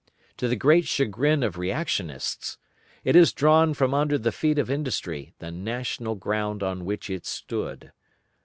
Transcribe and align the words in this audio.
To 0.37 0.47
the 0.47 0.55
great 0.55 0.87
chagrin 0.87 1.43
of 1.43 1.59
Reactionists, 1.59 2.57
it 3.03 3.13
has 3.13 3.31
drawn 3.31 3.75
from 3.75 3.93
under 3.93 4.17
the 4.17 4.31
feet 4.31 4.57
of 4.57 4.67
industry 4.71 5.35
the 5.37 5.51
national 5.51 6.15
ground 6.15 6.63
on 6.63 6.85
which 6.85 7.07
it 7.11 7.23
stood. 7.27 7.91